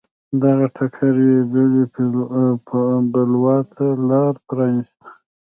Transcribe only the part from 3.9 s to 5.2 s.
لار پرانېسته.